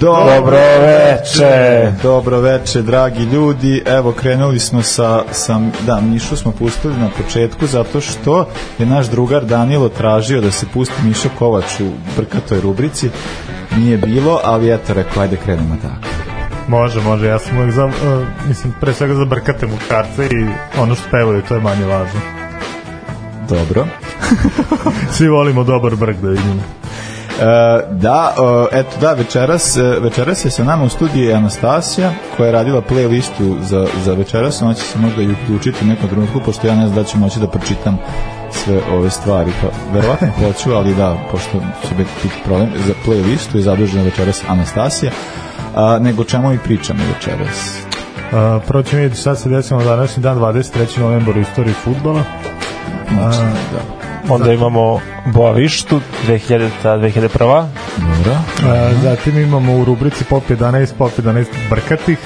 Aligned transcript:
Dobro 0.00 0.56
veče. 0.80 1.92
Dobro 2.02 2.40
veče, 2.40 2.82
dragi 2.82 3.22
ljudi. 3.22 3.82
Evo, 3.86 4.12
krenuli 4.12 4.58
smo 4.58 4.82
sa, 4.82 5.22
sa 5.32 5.60
da, 5.86 6.00
Mišu 6.00 6.36
smo 6.36 6.52
pustili 6.52 6.94
na 6.96 7.08
početku 7.22 7.66
zato 7.66 8.00
što 8.00 8.48
je 8.78 8.86
naš 8.86 9.06
drugar 9.06 9.44
Danilo 9.44 9.88
tražio 9.88 10.40
da 10.40 10.50
se 10.50 10.66
pusti 10.74 11.02
Mišo 11.04 11.28
Kovač 11.38 11.80
u 11.80 11.90
brkatoj 12.16 12.60
rubrici. 12.60 13.10
Nije 13.76 13.98
bilo, 13.98 14.40
ali 14.44 14.74
eto, 14.74 14.94
rekao, 14.94 15.22
ajde 15.22 15.36
krenemo 15.36 15.76
tako. 15.82 16.14
Može, 16.68 17.00
može, 17.00 17.26
ja 17.26 17.38
sam 17.38 17.56
uvijek 17.56 17.72
za, 17.72 17.84
uh, 17.84 17.92
mislim, 18.48 18.74
pre 18.80 18.94
svega 18.94 19.14
za 19.14 19.24
brkate 19.24 19.66
muškarce 19.66 20.26
i 20.26 20.46
ono 20.80 20.94
što 20.94 21.10
pevaju, 21.10 21.42
to 21.48 21.54
je 21.54 21.60
manje 21.60 21.86
važno. 21.86 22.20
Dobro. 23.48 23.86
Svi 25.16 25.28
volimo 25.28 25.64
dobar 25.64 25.96
brk 25.96 26.16
da 26.16 26.28
vidimo. 26.28 26.62
E, 27.40 27.44
da, 27.90 28.34
e, 28.72 28.78
eto 28.78 29.00
da, 29.00 29.12
večeras, 29.12 29.76
e, 29.76 29.82
večeras 29.82 30.44
je 30.44 30.50
sa 30.50 30.64
nama 30.64 30.84
u 30.84 30.88
studiji 30.88 31.32
Anastasija 31.32 32.12
koja 32.36 32.46
je 32.46 32.52
radila 32.52 32.82
playlistu 32.90 33.56
za, 33.62 33.86
za 34.04 34.12
večeras, 34.14 34.62
ona 34.62 34.74
će 34.74 34.82
se 34.82 34.98
možda 34.98 35.22
i 35.22 35.32
uključiti 35.32 35.84
u 35.84 35.88
nekom 35.88 36.08
trenutku, 36.08 36.40
pošto 36.44 36.66
ja 36.66 36.74
ne 36.74 36.86
znam 36.86 36.94
da 36.94 37.04
ću 37.04 37.18
moći 37.18 37.40
da 37.40 37.46
pročitam 37.46 37.98
sve 38.50 38.80
ove 38.92 39.10
stvari, 39.10 39.52
pa 39.62 39.68
verovatno 39.92 40.28
hoću, 40.46 40.72
ali 40.72 40.94
da, 40.94 41.16
pošto 41.30 41.60
će 41.88 41.94
biti 41.94 42.28
problem, 42.44 42.68
za 42.86 42.94
playlistu 43.06 43.56
je 43.56 43.62
zadužena 43.62 44.04
večeras 44.04 44.42
Anastasija, 44.48 45.12
a, 45.74 45.98
nego 45.98 46.24
čemu 46.24 46.52
i 46.52 46.58
pričamo 46.58 47.00
večeras. 47.14 47.78
Uh, 48.24 48.62
prvo 48.66 48.82
ćemo 48.82 49.02
vidjeti 49.02 49.20
šta 49.20 49.34
se 49.34 49.48
desilo 49.48 49.80
na 49.80 49.86
današnji 49.86 50.22
dan, 50.22 50.38
23. 50.38 50.98
novembar 50.98 51.36
u 51.38 51.40
istoriji 51.40 51.74
futbala. 51.74 52.22
Znači, 53.10 53.38
da. 53.72 54.03
Onda 54.28 54.52
imamo 54.52 55.00
Boavištu 55.26 56.00
2000 56.26 56.70
2001. 56.82 57.28
Dobro. 57.96 58.32
Uh, 58.32 59.02
zatim 59.02 59.38
imamo 59.38 59.76
u 59.76 59.84
rubrici 59.84 60.24
Pop 60.24 60.50
11, 60.50 60.92
Pop 60.98 61.12
11 61.18 61.44
brkatih. 61.70 62.18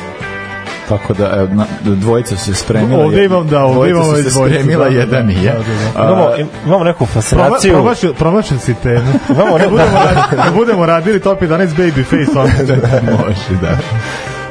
Tako 0.88 1.14
da, 1.14 1.46
na, 1.46 1.66
dvojica 1.84 2.36
se 2.36 2.54
spremila. 2.54 3.04
Ovde 3.04 3.24
imam, 3.24 3.48
da, 3.48 3.64
ovde 3.64 3.92
već 3.92 4.24
se 4.24 4.30
spremila, 4.30 4.84
da, 4.84 4.90
da, 4.90 4.96
jedan 4.96 5.26
da, 5.26 5.32
nije. 5.32 5.52
da, 5.52 5.58
da, 5.58 6.02
A, 6.02 6.06
Imamo, 6.06 6.28
imamo 6.66 6.84
neku 6.84 7.06
Prova, 7.06 7.12
fascinaciju. 7.12 7.72
promašio, 7.72 8.12
promašio 8.12 8.58
si 8.58 8.74
temu. 8.74 9.12
Imamo 9.30 9.50
Kad 9.52 9.60
neku, 9.60 9.70
budemo, 9.70 9.98
radili, 10.04 10.42
kad 10.42 10.54
budemo 10.54 10.86
radili 10.86 11.20
Top 11.20 11.40
11 11.42 11.66
Babyface, 11.66 12.38
onda 12.40 12.66
će 12.66 12.80
Može, 13.02 13.60
da. 13.60 13.78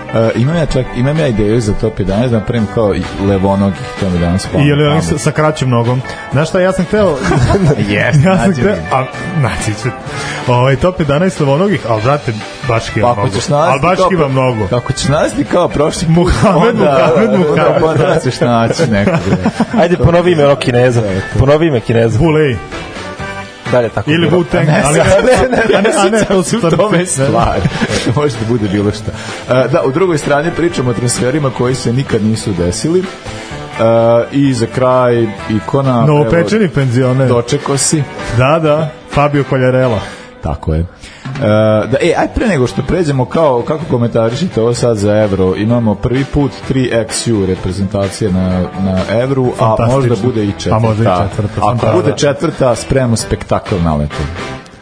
Uh, 0.07 0.41
imam 0.41 0.55
ja 0.55 0.65
čak, 0.65 0.85
imam 0.95 1.19
ja 1.19 1.27
ideju 1.27 1.61
za 1.61 1.73
top 1.73 1.99
11 1.99 2.29
da 2.29 2.39
napravim 2.39 2.67
kao 2.73 2.95
i 2.95 3.01
levonogih, 3.27 3.81
to 3.99 4.09
mi 4.09 4.19
danas 4.19 4.45
I 4.45 4.67
ili 4.67 4.87
oni 4.87 5.01
sa, 5.01 5.17
sa 5.17 5.31
kraćim 5.31 5.69
nogom. 5.69 6.01
Znaš 6.31 6.49
šta, 6.49 6.59
ja 6.59 6.71
sam 6.71 6.85
hteo... 6.85 7.07
Yes, 7.89 8.25
ja 8.25 8.37
sam 8.37 8.47
nađi 8.47 8.61
hteo... 8.61 8.75
mi. 8.75 8.81
A, 8.91 9.05
naći 9.41 9.81
ću. 9.83 9.89
Ovaj, 10.47 10.75
top 10.75 10.99
11 10.99 11.39
levonogih, 11.39 11.81
ali 11.89 12.01
brate, 12.01 12.33
baš 12.67 12.87
Pa 12.87 12.93
kiva 12.93 13.11
ako 13.11 13.21
mnogo. 13.21 13.63
Ali 13.63 13.81
baš 13.81 13.99
kiva 14.09 14.27
mnogo. 14.27 14.67
Kako 14.67 14.93
ćeš 14.93 15.07
nalaziti 15.07 15.43
kao 15.43 15.67
prošli 15.67 16.07
put, 16.07 16.15
Muhamed, 16.15 16.69
onda, 16.69 17.09
Muhamed, 17.15 17.29
onda, 17.29 17.79
Muhamed. 17.79 17.83
onda 17.83 18.19
ćeš 18.19 18.39
naći 18.39 18.91
nekog. 18.91 19.19
Ajde, 19.81 19.97
ponovi 19.97 20.31
ime 20.31 20.45
ono 20.45 20.55
kineza. 20.55 21.01
Ponovi 21.39 21.67
ime 21.67 21.79
kineza. 21.79 22.19
Bulej. 22.19 22.57
Dalje 23.71 23.89
tako. 23.89 24.11
Ili. 24.11 24.29
Wu-Tang. 24.29 24.65
Ne, 24.65 24.83
ali, 24.85 24.97
ne, 24.97 25.49
ne, 25.49 25.77
a 25.77 25.81
ne, 25.81 25.89
a 25.97 26.09
ne, 26.09 26.25
to 26.25 26.43
su 26.43 26.59
su 26.59 26.77
tome 26.77 27.05
stvari. 27.05 27.61
Može 28.15 28.35
da 28.39 28.45
bude 28.47 28.67
bilo 28.67 28.91
šta. 28.91 29.11
Uh, 29.11 29.71
da, 29.71 29.83
u 29.85 29.91
drugoj 29.91 30.17
strani 30.17 30.51
pričamo 30.57 30.89
o 30.89 30.93
transferima 30.93 31.49
koji 31.49 31.75
se 31.75 31.93
nikad 31.93 32.23
nisu 32.23 32.53
desili. 32.53 32.99
Uh, 32.99 33.85
I 34.31 34.53
za 34.53 34.65
kraj 34.75 35.27
ikona... 35.49 36.05
Novopečeni 36.05 36.69
penzioner. 36.69 37.29
evo, 37.29 37.41
Dočeko 37.41 37.77
si. 37.77 38.03
Da, 38.37 38.59
da. 38.59 38.89
Fabio 39.11 39.43
Koljarela. 39.43 39.99
Tako 40.43 40.73
je. 40.73 40.85
Uh, 41.29 41.41
da, 41.91 41.97
e, 42.01 42.13
aj 42.17 42.27
pre 42.35 42.47
nego 42.47 42.67
što 42.67 42.81
pređemo 42.81 43.25
kao, 43.25 43.61
kako 43.61 43.85
komentarišite 43.89 44.61
ovo 44.61 44.73
sad 44.73 44.97
za 44.97 45.13
Evro, 45.17 45.55
imamo 45.55 45.95
prvi 45.95 46.25
put 46.25 46.51
3XU 46.69 47.45
reprezentacije 47.45 48.31
na, 48.31 48.49
na 48.79 49.21
Evru, 49.21 49.51
a 49.59 49.75
možda 49.87 50.15
bude 50.23 50.43
i 50.43 50.51
četvrta. 50.51 50.75
A 50.75 50.79
možda 50.79 51.03
i 51.03 51.29
četvrta, 51.29 51.53
Ako 51.57 51.67
fantastično. 51.67 52.01
bude 52.01 52.13
četvrta, 52.17 52.75
spremamo 52.75 53.15
spektakl 53.15 53.75
na 53.83 53.95
letu. 53.95 54.15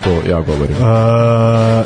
To 0.04 0.30
ja 0.30 0.42
govorim. 0.42 0.76
Uh, 0.76 1.86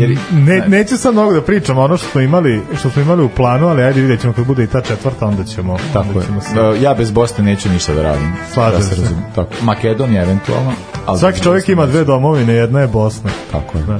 Jer- 0.00 0.18
ne, 0.32 0.64
neću 0.68 0.96
sad 0.98 1.14
mnogo 1.14 1.32
da 1.32 1.42
pričam 1.42 1.78
ono 1.78 1.96
što 1.96 2.08
smo 2.08 2.20
imali 2.20 2.62
što 2.78 2.90
smo 2.90 3.02
imali 3.02 3.22
u 3.24 3.28
planu, 3.28 3.68
ali 3.68 3.82
ajde 3.82 4.00
vidjet 4.00 4.20
ćemo 4.20 4.32
kad 4.32 4.46
bude 4.46 4.64
i 4.64 4.66
ta 4.66 4.80
četvrta, 4.80 5.26
onda 5.26 5.44
ćemo 5.44 5.76
Tako 5.92 6.08
onda 6.08 6.20
je. 6.20 6.26
ćemo 6.26 6.40
se... 6.40 6.60
Uh, 6.60 6.82
Ja 6.82 6.94
bez 6.94 7.10
Bosne 7.10 7.44
neću 7.44 7.68
ništa 7.68 7.94
da 7.94 8.02
radim. 8.02 8.32
Slažem 8.54 8.78
da 8.80 8.84
se. 8.86 8.94
se. 8.94 9.00
razumem. 9.02 9.24
Tako. 9.34 9.50
Makedonija 9.62 10.22
eventualno. 10.22 10.72
Ali 11.06 11.18
Svaki 11.18 11.40
čovjek 11.40 11.68
ima 11.68 11.82
neću. 11.82 11.92
dve 11.92 12.04
domovine, 12.04 12.52
jedna 12.52 12.80
je 12.80 12.86
Bosna. 12.86 13.30
Tako 13.52 13.78
je. 13.78 13.84
Da. 13.84 13.94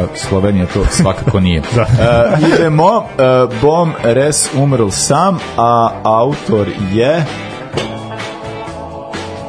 A, 0.00 0.06
Slovenija 0.14 0.66
to 0.66 0.84
svakako 0.90 1.40
nije. 1.40 1.62
Da. 1.74 1.82
Uh, 1.82 2.48
idemo, 2.48 2.96
uh, 2.96 3.60
Bom 3.62 3.92
Res 4.02 4.48
umrl 4.54 4.88
sam, 4.88 5.38
a 5.56 5.90
autor 6.02 6.68
je 6.92 7.24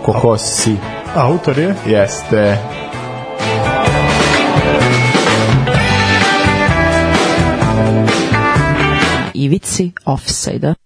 Kokosi. 0.06 0.75
Autor 1.16 1.59
je? 1.59 1.75
Jeste. 1.85 2.57
Ivici 9.34 9.91
offside-a. 10.06 10.77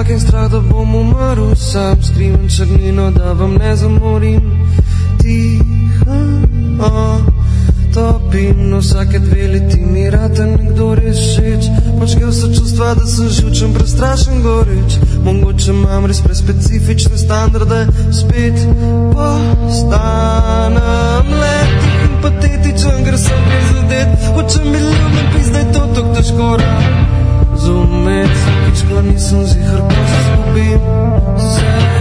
Meni 0.00 0.08
fucking 0.08 0.20
strah, 0.20 0.50
da 0.50 0.60
bom 0.60 0.94
umrl 0.94 1.54
sam 1.56 2.02
Skrivam 2.02 2.48
črnino, 2.48 3.10
da 3.10 3.32
vam 3.32 3.54
ne 3.54 3.76
zamorim. 3.76 4.40
Tiha, 5.22 6.20
a, 6.80 7.18
topim 7.94 8.70
No 8.70 8.78
vsake 8.78 9.18
dve 9.18 9.48
leti 9.48 9.80
mi 9.80 10.10
rata 10.10 10.44
nekdo 10.46 10.94
rešeč 10.94 11.64
Počkel 12.00 12.32
so 12.32 12.46
čustva, 12.54 12.94
da 12.94 13.06
sem 13.06 13.28
živčen, 13.28 13.74
prestrašen, 13.74 14.42
goreč. 14.42 14.96
Mogoče 15.24 15.70
imam 15.70 16.06
res 16.06 16.20
prespecifične 16.20 17.18
standarde 17.18 17.86
Spet 18.12 18.66
postanem 19.12 20.46
le 21.40 21.58
tih 21.80 22.00
in 22.08 22.12
patetičen, 22.22 23.04
ker 23.04 23.18
sem 23.18 23.46
prizadet 23.48 24.08
Hočem 24.34 24.72
biti 24.72 24.84
ljubljen, 24.84 25.32
pizda 25.36 25.58
je 25.58 25.72
to 25.72 25.80
tako 25.94 26.14
težko 26.14 26.56
razumeti 26.56 27.09
Vsakič, 27.60 28.78
ko 28.88 28.96
nisem 29.02 29.44
zihar, 29.44 29.80
ko 29.84 30.00
se 30.10 30.20
zgubim. 30.24 30.80
Se 31.36 31.99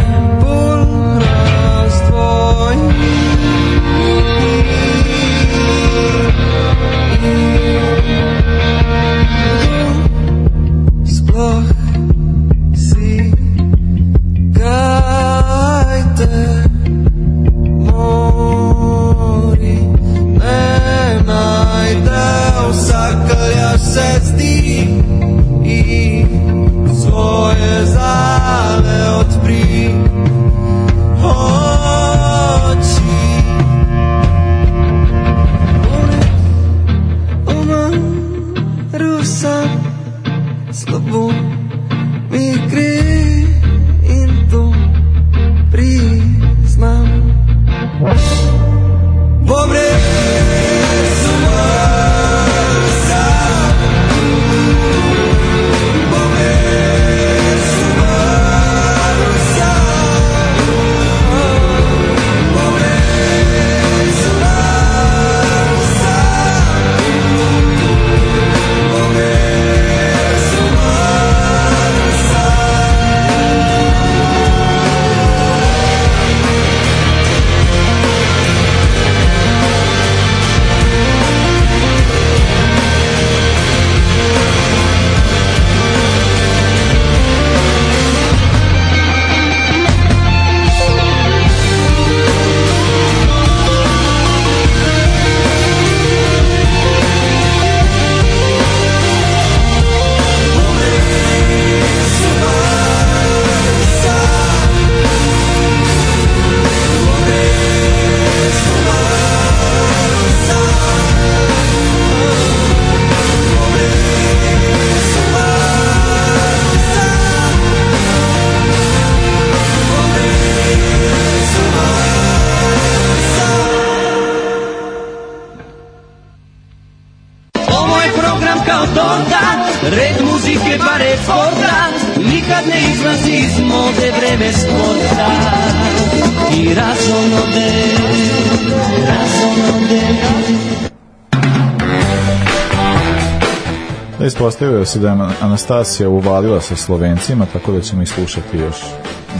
ispostavio 144.26 144.86
se 144.86 145.00
da 145.00 145.10
je 145.10 145.18
Anastasija 145.42 146.10
uvalila 146.10 146.62
sa 146.62 146.76
Slovencima, 146.76 147.46
tako 147.54 147.72
da 147.72 147.82
ćemo 147.82 148.02
ih 148.02 148.10
slušati 148.10 148.58
još 148.58 148.76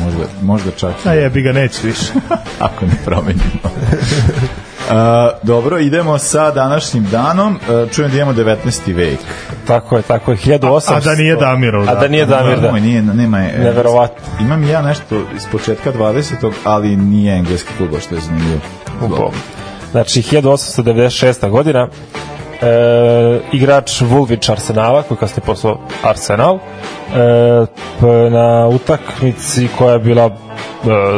možda, 0.06 0.24
možda 0.42 0.72
čak 0.72 0.94
i 1.06 1.10
A 1.10 1.14
jebi 1.14 1.42
ga, 1.42 1.52
neće 1.52 1.88
više. 1.88 2.14
ako 2.60 2.86
ne 2.86 2.96
promenimo. 3.06 3.70
Uh, 4.90 4.96
dobro, 5.44 5.80
idemo 5.80 6.18
sa 6.18 6.52
današnjim 6.52 7.08
danom. 7.12 7.56
Uh, 7.56 7.92
čujem 7.92 8.12
da 8.12 8.18
imamo 8.18 8.34
19. 8.34 8.96
vek. 8.96 9.20
Tako 9.68 9.98
je, 9.98 10.02
tako 10.02 10.32
je, 10.32 10.38
1800. 10.38 10.94
A 10.94 11.00
da 11.00 11.16
nije 11.16 11.36
Damirov, 11.36 11.90
A 11.90 11.94
da 11.94 12.00
da. 12.00 12.08
nije 12.08 12.26
Damir, 12.26 12.60
da. 12.60 12.72
Moj, 12.72 12.82
nije, 12.82 13.02
nema, 13.02 13.40
e, 13.40 13.58
Neverovatno. 13.58 14.24
Imam 14.42 14.64
i 14.64 14.68
ja 14.68 14.82
nešto 14.82 15.16
iz 15.36 15.46
početka 15.52 15.92
20. 15.92 16.52
ali 16.64 16.96
nije 16.96 17.38
engleski 17.38 17.70
klub, 17.78 17.90
što 18.02 18.16
je 18.16 18.22
zanimljivo. 18.22 18.62
Znači, 19.92 20.22
1896. 20.22 21.50
godina 21.50 21.88
e, 22.62 23.40
igrač 23.52 24.02
Vulvić 24.02 24.50
Arsenala, 24.50 25.02
koji 25.04 25.18
kasnije 25.18 25.46
poslao 25.46 25.80
Arsenal, 26.04 26.56
e, 26.56 26.60
p, 28.00 28.30
na 28.30 28.68
utakmici 28.68 29.68
koja 29.78 29.94
je 29.94 30.00
bila 30.00 30.26
e, 30.26 30.30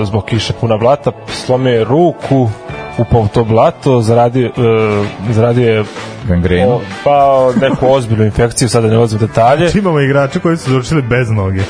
zbog 0.05 0.25
kiše 0.25 0.53
puna 0.53 0.77
blata, 0.77 1.11
slomio 1.27 1.73
je 1.73 1.83
ruku, 1.83 2.49
upao 2.97 3.21
u 3.21 3.27
to 3.27 3.43
blato, 3.43 4.01
zaradio, 4.01 4.47
e, 4.47 5.31
zaradio 5.33 5.73
je 5.73 5.83
Gangrenu. 6.27 6.71
o, 6.71 6.81
pa 7.03 7.49
neku 7.61 7.87
ozbiljnu 7.87 8.25
infekciju, 8.25 8.69
sada 8.69 8.87
ne 8.87 8.97
ulazim 8.97 9.19
detalje. 9.19 9.65
Znači 9.65 9.79
imamo 9.79 9.99
igrače 9.99 10.39
koji 10.39 10.57
su 10.57 10.71
završili 10.71 11.01
bez 11.01 11.29
noge. 11.29 11.61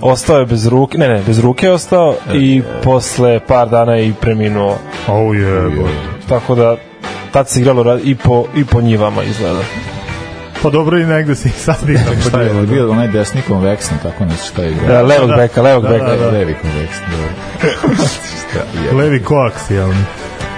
Ostao 0.00 0.38
je 0.38 0.46
bez 0.46 0.66
ruke, 0.66 0.98
ne, 0.98 1.08
ne, 1.08 1.22
bez 1.26 1.38
ruke 1.40 1.66
je 1.66 1.72
ostao 1.72 2.14
i 2.34 2.62
posle 2.84 3.40
par 3.46 3.68
dana 3.68 3.94
je 3.94 4.08
i 4.08 4.12
preminuo. 4.20 4.78
Oh, 5.08 5.36
jebo. 5.36 5.88
Tako 6.28 6.54
da 6.54 6.76
tad 7.32 7.48
se 7.48 7.60
igralo 7.60 7.82
ra- 7.82 8.00
i 8.04 8.14
po, 8.14 8.44
i 8.56 8.64
po 8.64 8.80
njivama 8.80 9.22
izgleda. 9.22 9.60
Pa 10.62 10.70
dobro 10.70 10.98
i 10.98 11.04
negde 11.06 11.34
se 11.34 11.48
i 11.48 11.52
sad 11.52 11.76
igra. 11.88 12.02
Šta 12.28 12.40
je, 12.40 12.46
je 12.56 12.66
bio 12.66 12.90
onaj 12.90 13.08
desni 13.08 13.42
konveksni, 13.42 13.96
tako 14.02 14.24
nešto 14.24 14.46
šta 14.46 14.62
je 14.62 14.70
igrao? 14.72 14.88
Da, 14.88 15.02
levog 15.02 15.30
da. 15.30 15.36
beka, 15.36 15.62
levog 15.62 15.82
Da, 15.82 15.88
beka. 15.88 16.06
da, 16.06 16.16
da. 16.16 16.30
Levi 16.30 16.54
konveksni, 16.62 17.06
dobro. 17.10 17.28
Šta 18.50 18.58
je? 18.84 18.92
Levi 19.02 19.22
koaksijalni. 19.22 20.04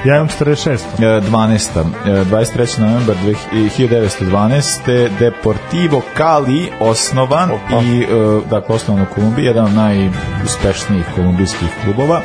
Ja 0.05 0.17
imam 0.17 0.29
46. 0.29 0.69
E, 0.99 1.21
12. 1.21 1.85
e, 2.07 2.25
23. 2.25 2.81
novembar 2.81 3.17
1912. 3.53 5.09
Deportivo 5.19 6.03
Cali 6.17 6.71
osnovan 6.81 7.51
Opa. 7.51 7.83
i 7.83 8.01
e, 8.03 8.07
dakle 8.51 8.75
osnovan 8.75 9.03
u 9.03 9.15
Kolumbiji, 9.15 9.45
jedan 9.45 9.65
od 9.65 9.73
najuspešnijih 9.73 11.05
kolumbijskih 11.15 11.69
klubova. 11.85 12.21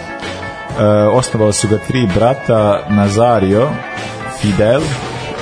E, 1.50 1.54
su 1.54 1.68
ga 1.68 1.78
tri 1.88 2.08
brata 2.16 2.80
Nazario, 2.90 3.68
Fidel, 4.42 4.82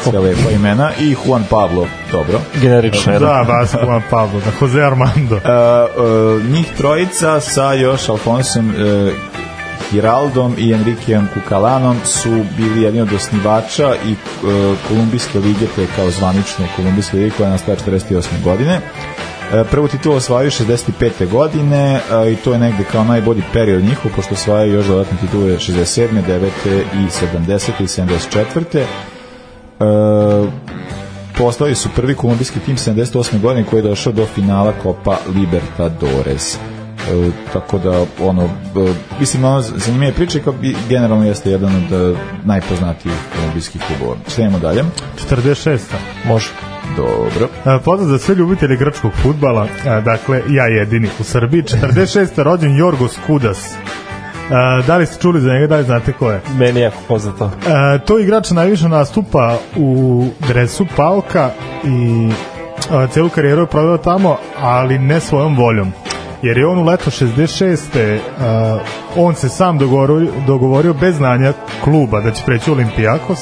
sve 0.03 0.19
lepa 0.19 0.51
imena, 0.51 0.91
i 0.99 1.15
Juan 1.25 1.43
Pablo, 1.49 1.87
dobro. 2.11 2.39
Generično. 2.61 3.19
Da, 3.19 3.41
Vasco 3.47 3.79
Juan 3.85 4.01
Pablo, 4.09 4.39
da, 4.39 4.51
Jose 4.61 4.83
Armando. 4.83 5.35
E, 5.35 5.39
e, 5.39 6.51
njih 6.51 6.67
trojica 6.77 7.39
sa 7.39 7.73
još 7.73 8.09
Alfonsom 8.09 8.71
e, 8.71 9.11
Giraldom 9.91 10.55
i 10.57 10.73
Enriqueom 10.73 11.25
Kukalanom 11.33 11.97
su 12.05 12.43
bili 12.57 12.81
jedni 12.81 13.01
od 13.01 13.13
osnivača 13.13 13.95
i 14.05 14.11
e, 14.11 14.15
Kolumbijske 14.87 15.39
lige, 15.39 15.65
to 15.75 15.81
je 15.81 15.87
kao 15.95 16.11
zvanične 16.11 16.67
Kolumbijske 16.75 17.17
lige 17.17 17.29
koja 17.37 17.47
je 17.47 17.51
nastala 17.51 17.77
48. 17.77 18.43
godine. 18.43 18.81
E, 19.53 19.63
prvu 19.63 19.87
titulu 19.87 20.15
osvajaju 20.15 20.51
65. 20.51 21.29
godine 21.31 21.99
i 22.31 22.35
to 22.35 22.53
je 22.53 22.59
negde 22.59 22.83
kao 22.91 23.03
najbolji 23.03 23.43
period 23.53 23.83
njihov, 23.83 24.11
pošto 24.15 24.33
osvajaju 24.33 24.73
još 24.73 24.85
dodatne 24.85 25.17
titule 25.17 25.57
67. 25.57 26.07
9. 26.27 26.49
i 26.93 27.07
70. 27.47 27.71
i 27.79 27.83
74. 27.83 28.83
E, 29.79 30.51
postali 31.37 31.75
su 31.75 31.89
prvi 31.95 32.15
kolumbijski 32.15 32.59
tim 32.59 32.77
78. 32.77 33.41
godine 33.41 33.65
koji 33.69 33.79
je 33.79 33.89
došao 33.89 34.13
do 34.13 34.25
finala 34.25 34.73
Copa 34.83 35.17
Libertadores. 35.35 36.55
E, 36.55 37.31
tako 37.53 37.77
da 37.77 38.05
ono 38.21 38.43
e, 38.43 38.49
mislim 39.19 39.43
ono 39.43 39.61
zanimljiva 39.61 40.13
priča 40.13 40.39
kao 40.39 40.53
generalno 40.89 41.25
jeste 41.25 41.51
jedan 41.51 41.75
od 41.75 41.93
e, 41.93 42.17
najpoznatijih 42.45 43.15
kolumbijskih 43.35 43.81
klubova. 43.87 44.17
Štajemo 44.27 44.59
dalje. 44.59 44.83
46. 45.29 45.79
Može. 46.25 46.76
Dobro. 46.95 47.47
A, 47.65 47.79
Pozdrav 47.79 48.09
za 48.09 48.19
sve 48.19 48.35
ljubitelje 48.35 48.75
grčkog 48.75 49.11
futbala, 49.23 49.67
a, 49.87 50.01
dakle, 50.01 50.41
ja 50.49 50.65
jedini 50.65 51.09
u 51.19 51.23
Srbiji. 51.23 51.63
46. 51.63 52.43
rođen 52.43 52.77
Jorgos 52.77 53.17
Kudas. 53.27 53.75
A, 54.51 54.81
da 54.87 54.97
li 54.97 55.05
ste 55.05 55.21
čuli 55.21 55.41
za 55.41 55.53
njega, 55.53 55.67
da 55.67 55.77
li 55.77 55.83
znate 55.83 56.13
ko 56.13 56.31
je? 56.31 56.41
Meni 56.57 56.79
je 56.79 56.83
jako 56.83 56.97
poznato. 57.07 57.45
E, 57.45 57.99
to 57.99 58.19
igrač 58.19 58.51
najviše 58.51 58.89
nastupa 58.89 59.57
u 59.75 60.25
dresu 60.47 60.85
Pauka 60.95 61.49
i 61.83 62.29
e, 63.03 63.07
celu 63.11 63.29
karijeru 63.29 63.61
je 63.61 63.67
proveo 63.67 63.97
tamo, 63.97 64.37
ali 64.61 64.99
ne 64.99 65.19
svojom 65.19 65.55
voljom. 65.57 65.93
Jer 66.41 66.57
je 66.57 66.67
on 66.67 66.79
u 66.79 66.83
leto 66.83 67.11
66. 67.11 67.99
E, 67.99 68.19
on 69.15 69.35
se 69.35 69.49
sam 69.49 69.77
dogovorio, 69.77 70.31
dogovorio 70.47 70.93
bez 70.93 71.15
znanja 71.15 71.53
kluba 71.83 72.21
da 72.21 72.31
će 72.31 72.43
preći 72.45 72.69
u 72.69 72.73
Olimpijakos. 72.73 73.39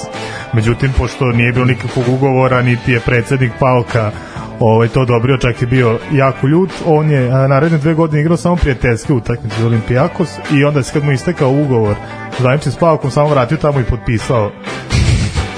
Međutim, 0.54 0.92
pošto 0.98 1.26
nije 1.26 1.52
bilo 1.52 1.66
nikakvog 1.66 2.06
ugovora, 2.10 2.62
niti 2.62 2.92
je 2.92 3.00
predsednik 3.00 3.52
Pauka 3.60 4.12
ovaj, 4.60 4.88
to 4.88 5.02
odobrio, 5.02 5.38
čak 5.38 5.62
je 5.62 5.68
bio 5.68 6.00
jako 6.12 6.48
ljut. 6.48 6.70
On 6.86 7.12
je 7.12 7.32
a, 7.32 7.48
naredne 7.48 7.78
dve 7.78 7.94
godine 7.94 8.22
igrao 8.22 8.38
samo 8.38 8.56
prijateljske 8.56 9.14
utakmice 9.14 9.62
za 9.62 9.68
Olimpijakos 9.68 10.30
i 10.52 10.64
onda 10.64 10.84
se 10.84 10.94
kad 10.94 11.04
mu 11.04 11.12
istekao 11.12 11.52
ugovor 11.52 11.96
zvanični 12.40 12.72
s 12.72 12.76
Paukom, 12.76 13.12
samo 13.12 13.30
vratio 13.30 13.58
tamo 13.58 13.80
i 13.80 13.84
potpisao 13.84 14.52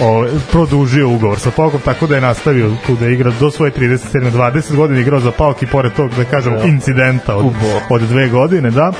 o, 0.01 0.25
produžio 0.51 1.09
ugovor 1.09 1.39
sa 1.39 1.51
Paukom, 1.51 1.81
tako 1.85 2.07
da 2.07 2.15
je 2.15 2.21
nastavio 2.21 2.71
tu 2.87 2.95
da 2.95 3.07
igra 3.07 3.31
do 3.39 3.51
svoje 3.51 3.71
37. 3.71 4.31
20 4.31 4.75
godina 4.75 4.99
igrao 4.99 5.19
za 5.19 5.31
Pauk 5.31 5.63
i 5.63 5.67
pored 5.67 5.93
tog, 5.93 6.11
da 6.15 6.25
kažem, 6.25 6.53
incidenta 6.65 7.35
od, 7.35 7.53
od 7.89 8.01
dve 8.01 8.29
godine, 8.29 8.71
da. 8.71 8.91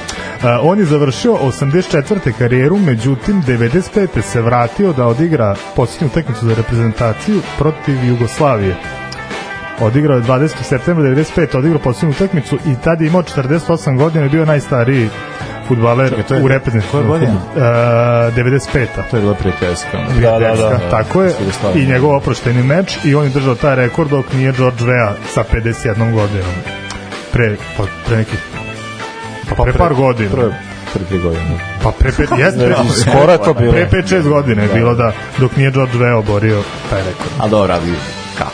A, 0.43 0.59
on 0.61 0.79
je 0.79 0.85
završio 0.85 1.33
84. 1.33 2.31
karijeru, 2.37 2.77
međutim 2.77 3.43
95. 3.47 4.21
se 4.21 4.41
vratio 4.41 4.93
da 4.93 5.07
odigra 5.07 5.55
posljednju 5.75 6.07
utakmicu 6.07 6.45
za 6.45 6.55
reprezentaciju 6.55 7.41
protiv 7.57 8.05
Jugoslavije 8.05 8.75
odigrao 9.79 10.17
je 10.17 10.23
20. 10.23 10.63
septembra 10.63 11.03
95. 11.05 11.57
odigrao 11.57 11.79
posljednju 11.79 12.11
utakmicu 12.11 12.55
i 12.57 12.75
tad 12.83 13.01
je 13.01 13.07
imao 13.07 13.23
48 13.23 13.97
godina 13.97 14.25
i 14.25 14.29
bio 14.29 14.45
najstariji 14.45 15.09
futbaler 15.67 16.09
Čekaj, 16.11 16.37
je- 16.37 16.43
u 16.43 16.47
reprezentativnom 16.47 17.07
godine? 17.07 17.31
futbolu. 17.43 17.65
E, 17.65 18.31
95. 18.31 18.87
To 19.11 19.17
je 19.17 19.21
bila 19.21 19.33
prijateljska. 19.33 19.97
Da, 19.97 20.21
da, 20.21 20.29
da. 20.29 20.35
Prijateljska, 20.37 20.79
tako 20.91 21.23
je. 21.23 21.33
I 21.75 21.85
njegov 21.85 22.15
oprošteni 22.15 22.63
meč 22.63 22.97
i 23.03 23.15
on 23.15 23.23
je 23.23 23.29
držao 23.29 23.55
taj 23.55 23.75
rekord 23.75 24.09
dok 24.09 24.33
nije 24.33 24.51
George 24.51 24.83
Vea 24.85 25.13
sa 25.27 25.43
51 25.45 25.83
godinom. 26.11 26.53
Pre, 27.31 27.55
pa, 27.77 27.83
pre 28.07 28.17
nekih 28.17 28.39
pa 29.49 29.63
pre 29.63 29.73
par 29.73 29.93
godina. 29.93 30.29
Prvo 30.31 30.51
pre 30.93 31.05
tri 31.05 31.19
godine. 31.19 31.59
Pa 31.83 31.91
pre 31.91 32.11
pet, 32.11 32.29
jeste, 32.39 32.65
pre, 32.65 32.75
Skoro 33.11 33.31
je 33.31 33.37
to 33.37 33.53
bilo. 33.53 33.71
pre 33.71 33.87
5-6 33.91 34.21
godina 34.23 34.61
je 34.63 34.69
bilo 34.69 34.95
da 34.95 35.11
dok 35.37 35.55
nije 35.55 35.71
George 35.71 35.97
Vea 35.97 36.17
oborio 36.17 36.61
taj 36.89 36.99
rekord. 36.99 37.29
A 37.39 37.47
dobro, 37.47 37.73
ali 37.73 37.93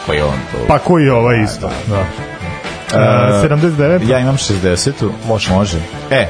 kako 0.04 0.14
je 0.14 0.24
on 0.24 0.40
to? 0.52 0.58
Pa 0.68 0.80
koji 0.80 1.04
je 1.04 1.14
ovaj 1.14 1.44
isto, 1.44 1.70
da. 1.88 2.06
E, 2.94 3.48
79. 3.50 4.10
Ja 4.10 4.20
imam 4.20 4.38
60. 4.38 4.92
Može. 5.28 5.52
Može. 5.52 5.78
E, 6.12 6.16
e, 6.16 6.28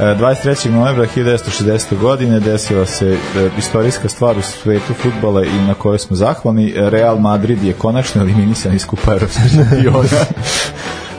23. 0.00 0.70
novembra 0.70 1.06
1960. 1.16 1.98
godine 1.98 2.40
desila 2.40 2.86
se 2.86 3.06
e, 3.06 3.16
istorijska 3.58 4.08
stvar 4.08 4.38
u 4.38 4.42
svetu 4.42 4.94
futbala 4.94 5.44
i 5.44 5.66
na 5.66 5.74
kojoj 5.74 5.98
smo 5.98 6.16
zahvalni. 6.16 6.74
Real 6.76 7.18
Madrid 7.18 7.64
je 7.64 7.72
konačno 7.72 8.22
eliminisan 8.22 8.74
iz 8.74 8.86
kupa 8.86 9.12
Evropskog 9.12 9.44
šampiona. 9.54 10.08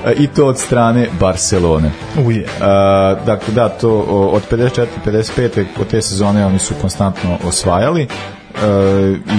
E, 0.05 0.13
I 0.13 0.27
to 0.27 0.47
od 0.47 0.59
strane 0.59 1.07
Barcelone. 1.19 1.91
Uje. 2.25 2.43
Uh, 2.43 3.25
dakle, 3.25 3.53
da, 3.53 3.69
to 3.69 3.99
od 4.33 4.41
54. 4.51 4.85
55. 5.05 5.65
od 5.79 5.87
te 5.87 6.01
sezone 6.01 6.45
oni 6.45 6.59
su 6.59 6.73
konstantno 6.81 7.37
osvajali 7.43 8.03
uh, 8.03 8.44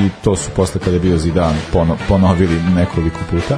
i 0.05 0.09
to 0.25 0.37
su 0.37 0.51
posle 0.57 0.81
kada 0.81 0.97
je 0.97 1.01
bio 1.01 1.19
Zidan 1.19 1.55
pono, 1.73 1.97
ponovili 2.09 2.61
nekoliko 2.75 3.19
puta. 3.31 3.55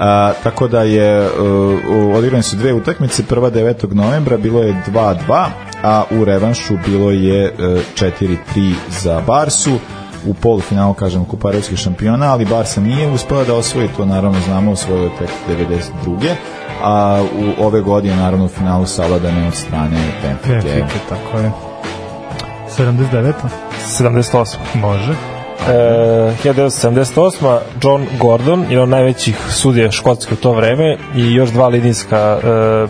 Uh, 0.00 0.06
tako 0.42 0.68
da 0.68 0.82
je 0.82 1.26
uh, 1.26 2.16
odigrane 2.16 2.42
su 2.42 2.56
dve 2.56 2.72
utakmice, 2.72 3.26
prva 3.26 3.50
9. 3.50 3.94
novembra 3.94 4.36
bilo 4.36 4.62
je 4.62 4.82
2-2, 4.88 5.46
a 5.82 6.04
u 6.10 6.24
revanšu 6.24 6.74
bilo 6.86 7.10
je 7.10 7.52
uh, 7.52 7.58
4-3 7.94 8.74
za 9.02 9.22
Barsu 9.26 9.78
u 10.26 10.34
polufinalu, 10.34 10.94
kažem, 10.94 11.24
Kupa 11.24 11.48
Evropskih 11.48 11.78
šampiona, 11.78 12.32
ali 12.32 12.44
Barsa 12.44 12.80
nije 12.80 13.10
uspela 13.10 13.44
da 13.44 13.54
osvoji, 13.54 13.88
to 13.96 14.04
naravno 14.04 14.40
znamo, 14.40 14.72
osvojio 14.72 15.10
tek 15.18 15.30
92. 16.06 16.34
A 16.82 17.22
u 17.38 17.64
ove 17.64 17.80
godine, 17.80 18.16
naravno, 18.16 18.44
u 18.44 18.48
finalu 18.48 18.86
savladane 18.86 19.48
od 19.48 19.54
strane 19.54 19.98
Benfica. 20.22 20.68
Benfica, 20.68 20.98
tako 21.08 21.38
je. 21.38 21.52
79. 22.78 23.69
78. 23.86 24.56
Može. 24.74 25.12
E, 25.68 26.32
1978. 26.44 27.58
John 27.82 28.06
Gordon, 28.18 28.64
jedan 28.68 28.82
od 28.82 28.88
najvećih 28.88 29.36
sudija 29.50 29.90
škotske 29.90 30.34
u 30.34 30.36
to 30.36 30.52
vreme 30.52 30.96
i 31.16 31.34
još 31.34 31.50
dva 31.50 31.68
linijska 31.68 32.38
e, 32.42 32.48
e, 32.48 32.86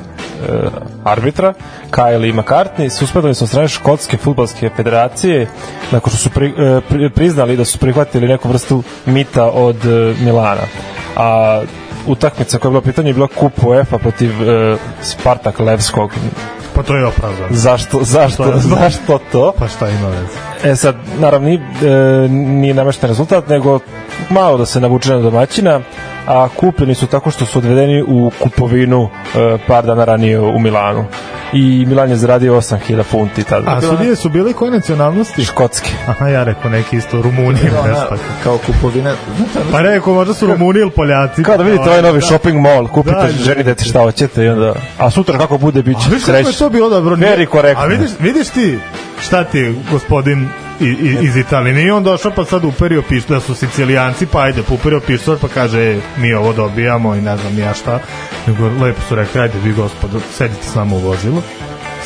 arbitra, 1.04 1.54
Kyle 1.90 2.28
i 2.28 2.32
McCartney, 2.32 2.88
suspendovani 2.88 3.34
su 3.34 3.44
od 3.44 3.48
strane 3.48 3.68
škotske 3.68 4.16
futbalske 4.16 4.70
federacije 4.76 5.46
nakon 5.90 6.10
što 6.10 6.18
su 6.18 6.30
pri, 6.30 6.46
e, 6.58 6.80
pri, 6.88 7.10
priznali 7.10 7.56
da 7.56 7.64
su 7.64 7.78
prihvatili 7.78 8.28
neku 8.28 8.48
vrstu 8.48 8.82
mita 9.06 9.44
od 9.44 9.86
e, 9.86 10.14
Milana. 10.20 10.66
A 11.16 11.62
utakmica 12.06 12.58
koja 12.58 12.68
je 12.68 12.70
bila 12.70 12.78
u 12.80 12.84
pitanju 12.84 13.08
je 13.08 13.14
bila 13.14 13.26
kup 13.26 13.64
UEFA 13.64 13.98
protiv 13.98 14.48
e, 14.48 14.76
Spartak 15.02 15.60
Levskog. 15.60 16.10
Pa 16.74 16.82
to 16.82 16.96
je 16.96 17.06
opravdano. 17.06 17.46
Zašto, 17.50 17.98
zašto, 18.02 18.44
To 18.44 18.50
je- 18.50 18.58
zašto 18.60 19.18
to? 19.32 19.52
Pa 19.58 19.68
šta 19.68 19.88
ima 19.88 20.08
veze? 20.08 20.70
E 20.72 20.76
sad, 20.76 20.96
naravno, 21.18 21.48
nije, 21.48 21.60
e, 21.84 22.28
nije 22.28 22.74
namešten 22.74 23.08
rezultat, 23.08 23.48
nego 23.48 23.78
malo 24.30 24.58
da 24.58 24.66
se 24.66 24.80
navuče 24.80 25.10
na 25.10 25.20
domaćina, 25.20 25.80
a 26.26 26.48
kupljeni 26.50 26.94
su 26.94 27.06
tako 27.06 27.30
što 27.30 27.46
su 27.46 27.58
odvedeni 27.58 28.02
u 28.02 28.30
kupovinu 28.38 29.08
e, 29.34 29.58
par 29.66 29.86
dana 29.86 30.04
ranije 30.04 30.40
u 30.40 30.58
Milanu. 30.58 31.04
I 31.52 31.86
Milan 31.86 32.10
je 32.10 32.16
zaradio 32.16 32.54
8000 32.54 33.02
funti 33.02 33.44
tada. 33.44 33.70
A 33.70 33.80
sudije 33.80 34.16
su 34.16 34.28
bili 34.28 34.52
koje 34.52 34.70
nacionalnosti? 34.70 35.44
Škotski. 35.44 35.90
Aha, 36.06 36.28
ja 36.28 36.44
rekao 36.44 36.70
neki 36.70 36.96
isto 36.96 37.22
Rumuni 37.22 37.58
Ona, 37.84 38.06
kao 38.44 38.58
kupovina, 38.58 39.14
Pa 39.72 39.82
rekao, 39.82 40.14
možda 40.14 40.34
su 40.34 40.46
Rumuni 40.46 40.80
ili 40.80 40.90
Poljaci. 40.90 41.42
Kao 41.42 41.56
da 41.56 41.62
vidite 41.62 41.82
ovaj 41.88 42.02
novi 42.02 42.20
Da. 42.20 42.26
shopping 42.26 42.60
mall, 42.60 42.88
kupite, 42.88 43.14
Da, 43.14 43.22
da. 43.22 43.32
ženite 43.32 43.74
se 43.78 43.88
šta 43.88 44.00
hoćete 44.00 44.44
i 44.44 44.48
onda... 44.48 44.74
A 44.98 45.10
sutra 45.10 45.38
kako 45.38 45.58
bude, 45.58 45.82
bit 45.82 45.96
A 45.96 46.00
će 46.00 46.10
vidiš 46.10 46.24
kako 46.26 46.48
je 46.48 46.52
to 46.52 46.70
bilo 46.70 46.88
dobro? 46.88 47.16
Korektno. 47.50 47.84
A 47.84 47.86
vidiš, 47.86 48.10
vidiš 48.20 48.48
ti 48.48 48.78
šta 49.20 49.44
ti 49.44 49.74
gospodin 49.90 50.48
i, 50.80 51.16
iz 51.22 51.36
Italije. 51.36 51.74
Nije 51.74 51.92
on 51.92 52.02
došao 52.02 52.32
pa 52.36 52.44
sad 52.44 52.64
uperio 52.64 53.02
pištolj, 53.08 53.36
da 53.36 53.40
su 53.40 53.54
sicilijanci, 53.54 54.26
pa 54.26 54.40
ajde, 54.40 54.62
pa 54.68 54.74
uperio 54.74 55.00
pištolj, 55.00 55.38
pa 55.40 55.48
kaže, 55.48 55.80
e, 55.80 56.00
mi 56.18 56.34
ovo 56.34 56.52
dobijamo 56.52 57.14
i 57.14 57.20
ne 57.20 57.36
znam 57.36 57.58
ja 57.58 57.74
šta. 57.74 58.00
Nego 58.46 58.68
lepo 58.84 59.00
su 59.08 59.14
rekli, 59.14 59.40
ajde 59.40 59.58
vi 59.64 59.72
gospodo, 59.72 60.20
sedite 60.32 60.62
s 60.62 60.74
nama 60.74 60.96
u 60.96 60.98
vozilu, 60.98 61.42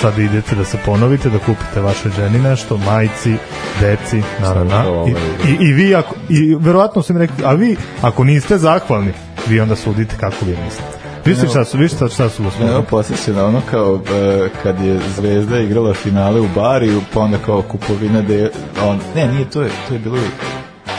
sad 0.01 0.19
idete 0.19 0.57
da 0.57 0.65
se 0.65 0.79
ponovite, 0.85 1.31
da 1.31 1.39
kupite 1.39 1.81
vašoj 1.81 2.11
ženi 2.17 2.39
nešto, 2.39 2.77
majici, 2.77 3.35
deci, 3.81 4.23
naravno. 4.41 5.07
I, 5.09 5.11
i, 5.51 5.57
i 5.61 5.73
vi, 5.73 5.95
ako, 5.95 6.15
i 6.29 6.57
verovatno 6.61 7.03
su 7.03 7.13
im 7.13 7.19
rekli, 7.19 7.45
a 7.45 7.53
vi, 7.53 7.77
ako 8.03 8.25
niste 8.25 8.59
zahvalni, 8.59 9.13
vi 9.47 9.61
onda 9.61 9.77
sudite 9.77 10.17
kako 10.21 10.45
vi 10.45 10.57
mislite. 10.65 11.04
Ste 11.33 11.49
šta 11.49 11.65
su, 11.65 11.79
vi 11.79 11.89
šta, 11.89 12.09
šta 12.09 12.29
su 12.29 12.43
gospodin? 12.43 12.73
Evo 12.73 12.83
posjeća 12.83 13.33
na 13.33 13.47
ono 13.47 13.63
kao 13.71 14.01
e, 14.11 14.49
kad 14.63 14.81
je 14.81 15.01
Zvezda 15.17 15.59
igrala 15.59 15.95
finale 15.95 16.41
u 16.41 16.49
Bariju, 16.55 17.01
pa 17.15 17.21
onda 17.21 17.39
kao 17.39 17.63
kupovina 17.63 18.23
de, 18.23 18.51
on, 18.83 18.99
ne, 19.15 19.29
nije 19.29 19.51
to 19.51 19.63
je, 19.63 19.71
to 19.89 19.95
je 19.95 20.01
bilo 20.01 20.17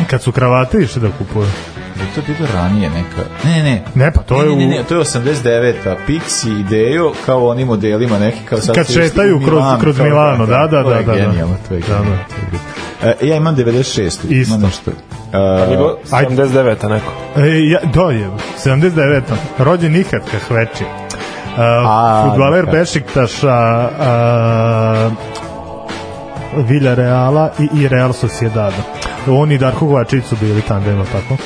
Kad 0.10 0.22
su 0.22 0.32
kravate 0.32 0.78
išli 0.78 1.02
da 1.02 1.08
kupuju. 1.18 1.48
Je 1.98 2.16
to 2.16 2.34
bilo 2.34 2.48
ranije 2.54 2.90
neka. 2.90 3.22
Ne, 3.44 3.56
ne, 3.56 3.64
ne. 3.64 3.84
Ne, 3.96 4.12
pa 4.12 4.22
to 4.22 4.34
ne, 4.36 4.40
je 4.42 4.46
ne, 4.48 4.56
ne, 4.58 4.66
u- 4.66 4.70
ne, 4.70 4.84
to 4.84 4.96
je 4.96 5.02
89-a. 5.02 5.96
Pixi 6.08 6.60
idejo 6.60 7.14
kao 7.26 7.48
onim 7.48 7.68
modelima 7.68 8.20
neki 8.20 8.40
kao 8.40 8.60
sad 8.60 8.76
Kad 8.76 8.88
šetaju 8.88 9.36
u 9.36 9.40
kroz- 9.40 9.46
Milano, 9.54 9.80
kroz 9.80 9.98
kao, 9.98 10.06
Milano, 10.06 10.46
da, 10.46 10.68
da, 10.68 10.84
to 10.84 10.90
je 10.90 10.96
da, 10.96 11.02
da, 11.04 11.12
da. 11.14 11.18
Genijalno, 11.18 11.56
to 11.70 11.74
je 11.74 11.80
Da, 11.80 11.86
genijalno. 11.88 12.12
da. 12.12 12.18
to 12.26 12.36
je 12.36 12.48
bilo. 12.52 12.64
E, 13.22 13.28
ja 13.28 13.36
imam 13.36 13.56
96. 13.56 14.02
Isto. 14.06 14.28
Ima 14.48 14.58
nešto. 14.58 14.92
Je 14.92 14.96
E, 15.64 15.68
bilo 15.70 15.98
79 16.06 16.90
neko. 16.90 17.12
E, 17.38 17.42
ja, 17.64 17.80
do 17.86 18.10
je, 18.10 18.30
79. 18.58 19.22
Rođen 19.60 19.92
nikad 19.92 20.22
Kahveči. 20.32 20.84
Uh, 20.84 21.62
A, 21.62 22.24
futbaler 22.26 22.66
da. 22.66 22.72
Bešiktaša 22.72 23.90
uh, 26.56 26.66
Vilja 26.66 26.94
Reala 26.94 27.52
i, 27.60 27.70
i 27.76 27.88
Real 27.88 28.14
Sociedada. 28.14 28.78
On 29.28 29.52
i 29.52 29.58
Darko 29.58 29.80
Kovačić 29.80 30.26
su 30.26 30.36
bili 30.36 30.62
tandem, 30.62 31.04
tako? 31.06 31.38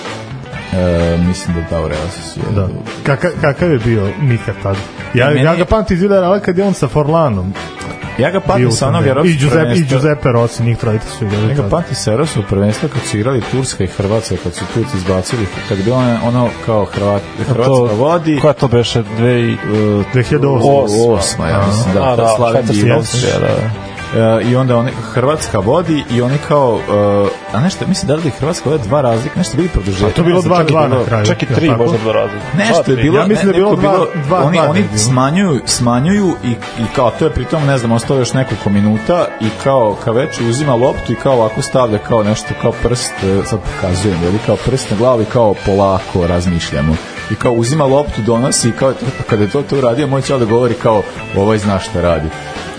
E, 0.74 1.18
mislim 1.28 1.56
da 1.56 1.76
da 1.76 1.82
u 1.84 1.88
Real 1.88 2.08
Sociedad. 2.10 2.54
Da. 2.56 2.68
Kaka, 3.04 3.30
kakav 3.42 3.72
je 3.72 3.80
bio 3.80 4.12
Nikad 4.22 4.56
tada? 4.64 4.80
Ja, 5.14 5.28
Meni 5.28 5.44
ja 5.44 5.56
ga 5.56 5.66
pamtim 5.66 5.98
iz 5.98 6.02
Vilja 6.02 6.20
Reala 6.20 6.40
kad 6.40 6.58
je 6.58 6.64
on 6.64 6.74
sa 6.74 6.88
Forlanom. 6.88 7.54
Ja 8.20 8.32
ga 8.32 8.40
pamtim 8.40 8.68
u 8.68 8.72
sa 8.72 8.88
onog 8.88 9.04
tandemu. 9.04 9.26
I 9.26 9.34
Giuseppe, 9.34 9.58
i 9.58 9.64
prvenstva. 9.64 9.98
Giuseppe 9.98 10.32
Rossi, 10.32 10.64
njih 10.64 10.78
trojica 10.78 11.06
su 11.10 11.26
igrali 11.26 11.50
Ja 11.50 11.56
ga 11.56 11.70
pamtim 11.70 11.96
sa 11.96 12.12
evropskog 12.12 12.44
prvenstva 12.50 12.90
kad 12.90 13.02
su 13.02 13.18
igrali 13.18 13.42
Turska 13.52 13.84
i 13.84 13.88
Hrvatska, 13.88 14.36
kad 14.44 14.54
su 14.54 14.66
Turci 14.74 14.98
izbacili, 14.98 15.46
kad 15.70 15.88
je 15.88 15.94
ono, 15.94 16.18
ono 16.24 16.50
kao 16.66 16.86
Hrvat, 16.86 17.22
Hrvatska 17.48 17.96
vodi, 17.96 18.40
Koja 18.42 18.54
to 18.54 18.68
beše? 18.68 19.04
Dve 19.18 19.42
i... 19.42 19.58
2008. 20.14 21.14
osma, 21.14 21.48
ja 21.48 21.66
mislim, 21.68 21.94
da, 21.94 22.04
a, 22.04 22.16
da, 22.16 22.24
da, 22.24 22.28
Slaven 22.36 22.54
Švajcarska 22.54 22.84
Divac. 22.84 22.98
Austrija, 22.98 23.40
da, 23.40 23.48
da. 23.48 23.54
E, 23.54 23.88
i 24.44 24.56
onda 24.56 24.78
oni, 24.78 24.92
Hrvatska 24.92 25.60
vodi 25.60 26.04
i 26.12 26.22
oni 26.22 26.38
kao, 26.48 26.80
e, 27.54 27.58
a 27.58 27.60
nešto, 27.60 27.88
mislim 27.88 28.08
da 28.08 28.16
li 28.16 28.22
je 28.25 28.32
Hrvatska 28.32 28.70
vode 28.70 28.84
dva 28.84 29.01
razlika, 29.01 29.36
nešto 29.38 29.58
bili 29.58 29.70
produžetak. 29.70 30.10
A 30.10 30.13
to 30.13 30.24
bilo 30.24 30.42
2-2 30.42 30.66
bilo- 30.66 30.88
na 30.88 31.06
kraju. 31.06 31.25
Čak 31.25 31.44
i 31.44 31.46
tri 31.46 31.70
možda 31.70 31.98
dva 31.98 32.13
razlika. 32.13 32.46
Nešto 32.58 32.84
Dva, 32.84 32.94
je 32.94 33.04
bilo, 33.04 33.18
Ja 33.18 33.28
mislim 33.28 33.46
da 33.46 33.51
je 33.51 33.60
bilo 33.60 33.75
dva- 33.75 34.06
dva- 34.28 34.44
oni, 34.44 34.58
dva 34.58 34.70
oni 34.70 34.84
smanjuju, 34.98 35.62
smanjuju 35.66 36.36
i, 36.44 36.51
i 36.51 36.86
kao 36.96 37.12
to 37.12 37.25
je 37.25 37.32
pritom, 37.32 37.66
ne 37.66 37.78
znam, 37.78 37.92
ostalo 37.92 38.20
još 38.20 38.34
nekoliko 38.34 38.70
minuta 38.70 39.28
i 39.42 39.48
kao 39.63 39.96
Kaveči 40.04 40.46
uzima 40.46 40.75
loptu 40.75 41.12
i 41.12 41.16
kao 41.16 41.34
ovako 41.34 41.62
stavlja 41.62 41.98
kao 41.98 42.24
nešto, 42.24 42.48
kao 42.62 42.72
prst, 42.84 43.13
e, 43.24 43.42
sad 43.46 43.60
pokazujem, 43.60 44.24
je 44.24 44.30
li 44.30 44.39
kao 44.46 44.56
prst 44.56 44.92
na 44.92 44.98
glavu 44.98 45.22
i 45.22 45.25
kao 45.25 45.56
polako 45.66 46.28
razmišljamo. 46.28 46.96
I 47.32 47.36
kao 47.36 47.51
uzima 47.54 47.86
loptu, 47.86 48.22
donosi 48.22 48.70
i 48.70 48.72
kao 48.72 48.94
kada 49.30 49.44
je 49.44 49.50
to 49.50 49.62
to 49.62 49.78
uradio, 49.78 50.08
moj 50.08 50.22
čao 50.22 50.39
da 50.39 50.46
govori 50.46 50.74
kao 50.74 51.04
ovaj 51.38 51.58
zna 51.58 51.80
šta 51.80 52.01
radi. 52.01 52.28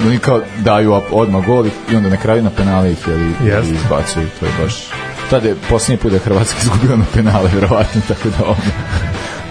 Oni 0.06 0.18
kao 0.18 0.40
daju 0.58 1.00
odmah 1.20 1.46
gol 1.46 1.66
i- 1.66 1.96
onda 1.96 2.08
na 2.08 2.16
kraju 2.16 2.42
na 2.42 2.50
penale 2.50 2.92
ih 2.92 2.98
je 3.08 3.48
Jeste. 3.48 3.74
izbacuju. 3.74 4.26
To 4.40 4.46
je 4.46 4.52
baš... 4.62 4.74
Tada 5.30 5.48
je 5.48 5.56
posljednji 5.68 5.96
put 5.96 6.10
da 6.10 6.16
je 6.16 6.20
Hrvatska 6.20 6.56
izgubila 6.62 6.96
na 6.96 7.04
penale, 7.14 7.50
verovatno, 7.54 8.00
tako 8.08 8.28
da 8.28 8.44
ono... 8.44 8.56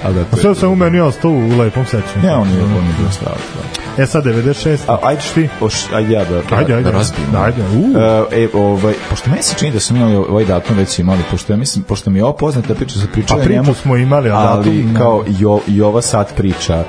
Ali 0.03 0.15
da, 0.15 0.37
Sve 0.37 0.55
sam 0.55 0.71
u 0.71 0.75
meni 0.75 0.99
ostao 0.99 1.31
u 1.31 1.57
lepom 1.57 1.85
sećanju. 1.85 2.23
ne, 2.23 2.35
on 2.35 2.49
je, 2.49 2.63
on 2.63 2.69
je 2.71 2.93
bio 2.99 3.11
strava. 3.11 3.37
Da. 3.97 4.03
E 4.03 4.05
sad 4.05 4.25
96. 4.25 4.77
A, 4.87 4.97
ajde, 5.03 5.21
ti? 5.35 5.49
Oš, 5.61 5.73
ajde 5.93 6.13
ja 6.13 6.25
da, 6.25 6.41
da, 6.49 6.55
Ajde, 6.55 6.73
ajde. 6.73 6.91
da 6.91 6.97
razbijem. 6.97 7.35
Ajde, 7.35 7.61
u. 7.61 7.97
E, 8.31 8.43
e, 8.43 8.47
ovaj, 8.53 8.93
pošto 9.09 9.29
meni 9.29 9.43
se 9.43 9.55
čini 9.57 9.71
da 9.71 9.79
smo 9.79 9.97
imali 9.97 10.15
ovaj 10.15 10.45
datum 10.45 10.77
već 10.77 10.99
imali, 10.99 11.19
pošto, 11.31 11.53
ja 11.53 11.57
mislim, 11.57 11.83
pošto 11.83 12.09
mi 12.09 12.19
je 12.19 12.23
ovo 12.23 12.33
poznata 12.33 12.75
priča, 12.75 12.99
su 12.99 13.07
pričali 13.07 13.41
A 13.41 13.43
priču 13.43 13.61
njemu, 13.61 13.73
smo 13.73 13.95
imali, 13.95 14.29
a 14.29 14.35
ali 14.35 14.63
datum 14.63 14.93
ne. 14.93 14.99
kao 14.99 15.23
i, 15.39 15.45
o, 15.45 15.59
i 15.67 15.81
ova 15.81 16.01
sad 16.01 16.33
priča. 16.35 16.75
E, 16.75 16.83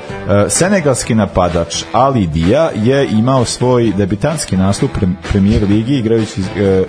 senegalski 0.48 1.14
napadač 1.14 1.84
Ali 1.92 2.26
Dia 2.26 2.70
je 2.74 3.08
imao 3.10 3.44
svoj 3.44 3.92
debitanski 3.96 4.56
nastup 4.56 4.90
pre, 4.92 5.08
premijer 5.30 5.62
ligi 5.68 5.94
igrajući 5.94 6.40
e, 6.40 6.84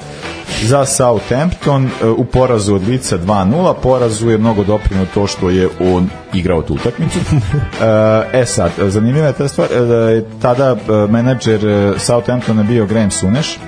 za 0.64 0.86
Southampton 0.86 1.86
e, 1.86 2.08
u 2.08 2.26
porazu 2.26 2.76
od 2.76 2.88
Lica 2.88 3.18
2-0. 3.18 3.74
Porazu 3.84 4.30
je 4.30 4.38
mnogo 4.38 4.64
doprino 4.64 5.06
to 5.14 5.28
što 5.28 5.50
je 5.50 5.70
on 5.80 6.10
igrao 6.34 6.62
tu 6.62 6.74
utakmicu. 6.74 7.20
E, 8.34 8.42
e 8.42 8.46
sad, 8.46 8.72
zanimljiva 8.88 9.28
je 9.28 9.34
ta 9.34 9.48
stvar 9.48 9.68
e, 9.72 9.80
da 9.80 9.96
je 9.96 10.26
tada 10.42 10.76
e, 10.76 11.12
menadžer 11.12 11.62
Southamptona 11.98 12.64
bio 12.64 12.86
Graham 12.86 13.12
Suneš, 13.12 13.60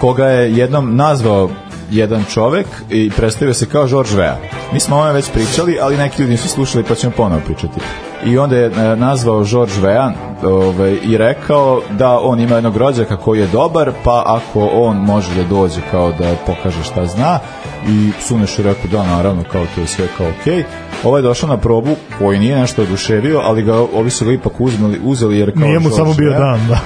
koga 0.00 0.26
je 0.26 0.56
jednom 0.56 0.96
nazvao 0.96 1.50
jedan 1.90 2.24
čovek 2.24 2.66
i 2.90 3.10
predstavio 3.16 3.54
se 3.54 3.66
kao 3.66 3.86
George 3.86 4.16
Vea. 4.16 4.36
Mi 4.72 4.80
smo 4.80 4.96
o 4.96 4.98
ovome 4.98 5.12
već 5.12 5.30
pričali, 5.30 5.78
ali 5.82 5.96
neki 5.96 6.22
ljudi 6.22 6.32
nisu 6.32 6.48
slušali 6.48 6.84
pa 6.84 6.94
ćemo 6.94 7.12
ponovo 7.16 7.40
pričati. 7.46 7.80
I 8.24 8.38
onda 8.38 8.56
je 8.56 8.96
nazvao 8.96 9.44
George 9.44 9.72
Vea 9.80 10.12
ovaj, 10.42 10.98
i 11.02 11.16
rekao 11.16 11.82
da 11.90 12.18
on 12.18 12.40
ima 12.40 12.54
jednog 12.54 12.76
rođaka 12.76 13.16
koji 13.16 13.40
je 13.40 13.46
dobar, 13.46 13.92
pa 14.04 14.22
ako 14.26 14.66
on 14.66 14.96
može 14.96 15.34
da 15.34 15.44
dođe 15.44 15.80
kao 15.90 16.12
da 16.12 16.34
pokaže 16.46 16.82
šta 16.82 17.06
zna 17.06 17.38
i 17.88 18.10
Suneš 18.20 18.58
je 18.58 18.64
rekao 18.64 18.90
da 18.92 19.06
naravno 19.06 19.42
kao 19.52 19.66
to 19.74 19.80
je 19.80 19.86
sve 19.86 20.06
kao 20.18 20.26
okej. 20.40 20.64
Ovaj 21.04 21.18
je 21.18 21.22
došao 21.22 21.48
na 21.48 21.56
probu 21.56 21.96
koji 22.18 22.38
nije 22.38 22.56
nešto 22.56 22.82
oduševio, 22.82 23.40
ali 23.44 23.62
ga 23.62 23.74
ovi 23.74 24.10
su 24.10 24.24
ga 24.24 24.32
ipak 24.32 24.60
uzeli, 24.60 25.00
uzeli 25.04 25.38
jer 25.38 25.52
kao 25.52 25.66
Nije 25.66 25.78
mu 25.78 25.90
samo 25.90 26.14
bio 26.14 26.30
dan, 26.30 26.60
da. 26.68 26.78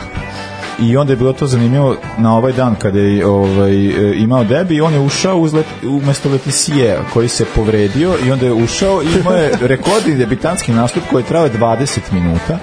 I 0.81 0.97
onda 0.97 1.13
je 1.13 1.17
bilo 1.17 1.33
to 1.33 1.47
zanimljivo 1.47 1.97
na 2.19 2.37
ovaj 2.37 2.53
dan 2.53 2.75
kada 2.75 2.99
je 2.99 3.27
ovaj, 3.27 3.87
e, 3.87 4.15
imao 4.17 4.45
debi, 4.45 4.81
on 4.81 4.93
je 4.93 5.01
ušao 5.01 5.39
uz 5.39 5.55
let, 5.55 5.67
umesto 5.89 6.29
Leticije 6.29 6.99
koji 7.13 7.29
se 7.29 7.45
povredio 7.55 8.15
i 8.27 8.31
onda 8.31 8.47
je 8.47 8.53
ušao 8.53 9.03
i 9.03 9.07
imao 9.21 9.37
je 9.37 9.53
rekordni 9.75 10.15
debitanski 10.15 10.73
nastup 10.73 11.03
koji 11.11 11.23
je 11.23 11.27
trao 11.27 11.49
20 11.49 11.99
minuta. 12.13 12.59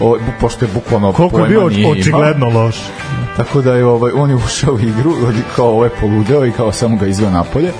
O, 0.00 0.06
bu- 0.10 0.40
pošto 0.40 0.64
je 0.64 0.70
bukvalno 0.74 1.12
Koliko 1.12 1.38
je 1.38 1.48
bio 1.48 1.66
očigledno 1.90 2.48
loš. 2.48 2.76
Tako 3.36 3.62
da 3.62 3.74
je 3.74 3.84
ovaj, 3.84 4.12
on 4.14 4.30
je 4.30 4.36
ušao 4.36 4.74
u 4.74 4.78
igru, 4.80 5.14
kao 5.56 5.68
ovo 5.68 5.84
je 5.84 5.90
poludeo 6.00 6.46
i 6.46 6.52
kao 6.52 6.72
samo 6.72 6.96
ga 6.96 7.06
izveo 7.06 7.30
napolje. 7.30 7.72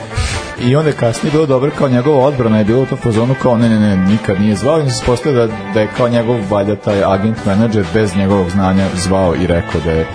I 0.61 0.77
onda 0.77 0.89
je 0.89 0.97
kasnije 0.97 1.33
bilo 1.33 1.47
dobro 1.47 1.71
kao 1.79 1.89
njegova 1.89 2.27
odbrana 2.27 2.59
je 2.59 2.65
bilo 2.65 2.83
u 2.83 2.87
tom 2.87 2.99
fazonu 2.99 3.35
kao 3.43 3.57
ne, 3.57 3.69
ne, 3.69 3.79
ne, 3.81 3.97
nikad 3.97 4.41
nije 4.41 4.57
zvao 4.57 4.81
i 4.81 4.91
se 4.91 5.05
postoje 5.07 5.35
da, 5.35 5.49
da 5.75 5.81
je 5.81 5.89
kao 5.97 6.09
njegov 6.09 6.37
valjda 6.51 6.77
taj 6.77 7.05
agent 7.05 7.39
menadžer 7.47 7.85
bez 7.95 8.17
njegovog 8.17 8.51
znanja 8.51 8.87
zvao 8.97 9.35
i 9.35 9.47
rekao 9.47 9.81
da 9.85 9.91
je 9.91 10.07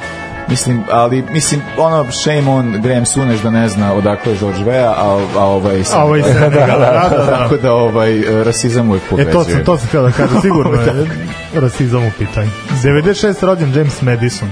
Mislim, 0.50 0.84
ali, 0.92 1.24
mislim, 1.32 1.62
ono, 1.78 2.06
shame 2.12 2.50
on 2.52 2.82
Graham 2.82 3.06
Suneš 3.06 3.40
da 3.42 3.50
ne 3.50 3.70
zna 3.70 3.94
odakle 3.94 4.32
je 4.32 4.38
George 4.38 4.64
Vea, 4.64 4.92
a, 4.92 5.26
a 5.38 5.44
ovaj... 5.44 5.84
A 5.94 6.04
ovaj 6.04 6.24
Senegal, 6.24 6.80
da, 6.80 7.08
da, 7.10 7.26
da. 7.26 7.38
Tako 7.38 7.58
da, 7.58 7.74
ovaj, 7.74 8.22
rasizam 8.44 8.90
uvijek 8.90 9.04
E, 9.04 9.10
povezuje. 9.10 9.34
to 9.34 9.44
sam, 9.44 9.64
to 9.66 9.78
sam 9.78 9.88
htio 9.88 10.02
da 10.02 10.12
kažem, 10.12 10.42
sigurno 10.42 10.82
je 10.82 11.08
rasizam 11.54 12.06
u 12.06 12.12
pitanju. 12.18 12.50
96. 12.84 13.46
rođen 13.46 13.74
James 13.76 14.02
Madison. 14.02 14.50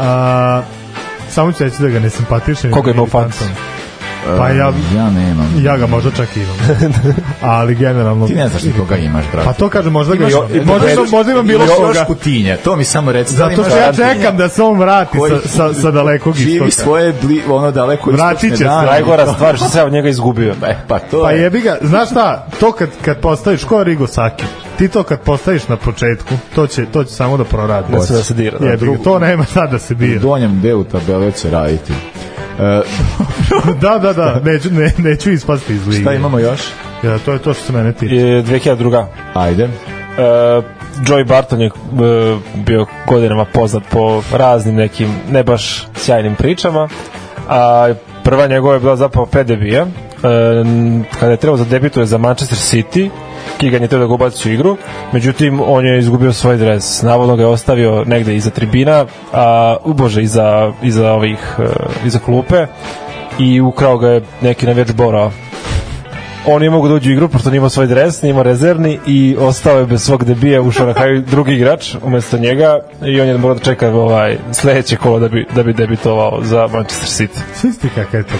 A, 0.00 0.62
Samo 1.30 1.52
ću 1.52 1.64
reći 1.64 1.82
da 1.82 1.88
ga 1.88 2.00
ne 2.00 2.10
simpatišem. 2.10 2.72
Koga 2.72 2.90
ima 2.90 3.02
u 3.02 3.06
fantasy? 3.06 3.44
Pa 4.28 4.48
ja, 4.48 4.72
Ja 4.96 5.10
nemam. 5.10 5.54
ja 5.58 5.76
ga 5.76 5.86
možda 5.86 6.10
čak 6.10 6.28
imam. 6.36 6.56
Ali 7.42 7.74
generalno... 7.74 8.26
Ti 8.26 8.34
ne 8.34 8.48
znaš 8.48 8.62
ni 8.62 8.72
koga 8.72 8.96
imaš, 8.96 9.24
brate. 9.32 9.46
Pa 9.46 9.52
to 9.52 9.68
kažem, 9.68 9.92
možda 9.92 10.14
ga 10.14 10.24
Imaš- 10.24 10.50
imam. 10.52 10.66
Možda, 10.66 10.90
imam, 10.90 11.06
možda 11.10 11.32
imam 11.32 11.46
bilo 11.46 11.66
koga. 11.68 11.88
još 11.88 12.06
kutinje, 12.06 12.56
to 12.56 12.76
mi 12.76 12.84
samo 12.84 13.12
reci. 13.12 13.32
Da 13.32 13.48
Zato 13.48 13.64
što 13.64 13.76
ja 13.76 13.92
čekam 13.92 14.36
da 14.36 14.48
se 14.48 14.62
on 14.62 14.78
vrati 14.78 15.18
Koji- 15.18 15.32
sa, 15.32 15.48
sa, 15.48 15.74
sa 15.74 15.90
dalekog 15.90 16.34
Živi 16.34 16.52
istoka. 16.58 16.84
svoje 16.84 17.14
bli, 17.22 17.42
ono 17.48 17.70
daleko 17.70 18.10
Vratit 18.10 18.34
istočne 18.44 18.56
će 18.58 18.64
se. 18.64 18.86
Najgora 18.86 19.26
stvar 19.28 19.56
što 19.56 19.68
se 19.68 19.78
ja 19.78 19.84
od 19.84 19.92
njega 19.92 20.08
izgubio. 20.08 20.54
E, 20.62 20.76
pa 20.88 20.98
to 21.00 21.22
Pa 21.22 21.30
je. 21.30 21.40
jebi 21.40 21.60
ga, 21.60 21.76
znaš 21.82 22.08
šta, 22.08 22.46
to 22.60 22.72
kad, 22.72 22.88
kad 23.02 23.16
postaviš, 23.18 23.64
ko 23.64 23.78
je 23.78 23.84
Rigo 23.84 24.06
Saki, 24.06 24.44
ti 24.78 24.88
to 24.88 25.02
kad 25.02 25.20
postaviš 25.20 25.68
na 25.68 25.76
početku, 25.76 26.34
to 26.54 26.66
će, 26.66 26.86
to 26.86 27.04
će 27.04 27.12
samo 27.12 27.36
da 27.36 27.44
proradi. 27.44 27.92
Ne 27.92 28.00
sme 28.00 28.16
da 28.16 28.22
se 28.22 28.34
dira. 28.34 28.58
Da. 28.58 28.66
Jebi 28.66 28.98
to 29.04 29.18
nema 29.18 29.44
sad 29.44 29.70
da 29.70 29.78
se 29.78 29.94
U 29.94 29.96
dira. 29.96 30.20
donjem 30.20 30.60
delu 30.60 30.84
tabele 30.84 31.32
će 31.32 31.50
raditi. 31.50 31.92
E, 32.58 32.80
Da, 33.80 33.98
da, 33.98 34.12
da, 34.12 34.40
neću, 34.44 34.68
ne, 34.70 34.92
neću 34.98 35.30
ispasti 35.30 35.74
iz 35.74 35.86
lige. 35.86 36.02
šta 36.02 36.14
imamo 36.14 36.38
još? 36.38 36.60
Ja, 37.02 37.18
to 37.18 37.32
je 37.32 37.38
to 37.38 37.54
što 37.54 37.62
se 37.64 37.72
mene 37.72 37.92
tiče. 37.92 38.14
I 38.14 38.20
2002. 38.20 39.04
Ajde. 39.34 39.64
E, 39.64 39.70
Joey 41.06 41.26
Barton 41.28 41.60
je 41.60 41.66
e, 41.66 41.70
bio 42.54 42.86
godinama 43.06 43.44
poznat 43.44 43.82
po 43.90 44.22
raznim 44.32 44.74
nekim 44.74 45.08
ne 45.30 45.42
baš 45.42 45.86
sjajnim 45.96 46.34
pričama, 46.34 46.88
a 47.48 47.88
prva 48.24 48.46
njegova 48.46 48.74
je 48.74 48.80
bila 48.80 48.96
zapravo 48.96 49.26
pre 49.26 49.44
debija. 49.44 49.82
E, 49.82 49.88
kada 51.20 51.30
je 51.32 51.36
trebao 51.36 51.58
da 51.58 51.64
debituje 51.64 52.06
za 52.06 52.18
Manchester 52.18 52.58
City, 52.58 53.10
Kigan 53.58 53.82
je 53.82 53.88
trebao 53.88 54.06
da 54.06 54.08
ga 54.08 54.14
ubaci 54.14 54.48
u 54.48 54.52
igru, 54.52 54.76
međutim 55.12 55.60
on 55.66 55.86
je 55.86 55.98
izgubio 55.98 56.32
svoj 56.32 56.56
dres. 56.56 57.02
Navodno 57.02 57.36
ga 57.36 57.42
je 57.42 57.46
ostavio 57.46 58.04
negde 58.04 58.36
iza 58.36 58.50
tribina, 58.50 59.06
a, 59.32 59.76
u 59.84 59.92
bože, 59.92 60.22
iza, 60.22 60.72
iza 60.82 61.12
ovih, 61.12 61.56
e, 61.58 61.62
iza 62.06 62.18
klupe 62.18 62.66
i 63.38 63.60
ukrao 63.60 63.98
ga 63.98 64.08
je 64.08 64.22
neki 64.42 64.66
navijač 64.66 64.92
Bora 64.92 65.30
on 66.48 66.60
nije 66.60 66.70
mogu 66.70 66.88
da 66.88 66.94
uđe 66.94 67.10
u 67.10 67.12
igru 67.12 67.28
pošto 67.28 67.50
nije 67.50 67.56
imao 67.56 67.68
svoj 67.70 67.86
dres, 67.86 68.22
nije 68.22 68.30
imao 68.30 68.42
rezervni 68.42 68.98
i 69.06 69.36
ostao 69.38 69.78
je 69.78 69.86
bez 69.86 70.02
svog 70.02 70.24
debija, 70.24 70.62
ušao 70.62 70.86
na 70.86 70.94
kraju 70.94 71.22
drugi 71.22 71.52
igrač 71.52 71.94
umesto 72.02 72.38
njega 72.38 72.78
i 73.04 73.20
on 73.20 73.28
je 73.28 73.38
morao 73.38 73.54
da 73.54 73.64
čeka 73.64 73.88
ovaj 73.88 74.38
sledeće 74.52 74.96
kolo 74.96 75.18
da 75.18 75.28
bi, 75.28 75.46
da 75.54 75.62
bi 75.62 75.72
debitovao 75.72 76.40
za 76.42 76.66
Manchester 76.66 77.08
City. 77.08 77.38
Svi 77.54 77.72
sti 77.72 77.88
kakav 77.88 78.20
je 78.20 78.24
to. 78.24 78.34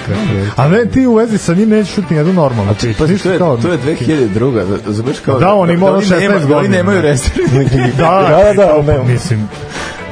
A 0.57 0.69
ne, 0.69 0.87
ti 0.87 1.07
u 1.07 1.15
vezi 1.15 1.39
sa 1.39 1.55
njim 1.55 1.69
nećeš 1.69 1.95
čuti 1.95 2.15
jednu 2.15 2.33
normalnu 2.33 2.75
priču. 2.75 2.99
Pa 2.99 3.07
to 3.19 3.31
je, 3.31 3.39
kao- 3.39 3.57
to 3.57 3.69
je 3.69 3.79
2002. 3.79 4.65
Zubeš 4.87 5.17
kao... 5.19 5.39
Da, 5.39 5.55
on 5.55 5.71
ima 5.71 5.87
ono 5.87 5.97
oni 5.97 6.07
16 6.07 6.21
nema- 6.21 6.35
da 6.35 6.39
godina. 6.41 6.59
Oni 6.59 6.69
nemaju 6.69 7.01
rezervni. 7.03 7.69
Da, 7.99 8.05
Da, 8.23 8.43
da, 8.45 8.67
da, 8.67 8.83
pa, 8.87 8.93
ne. 8.93 9.13
mislim, 9.13 9.49